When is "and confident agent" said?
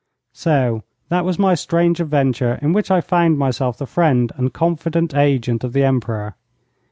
4.35-5.63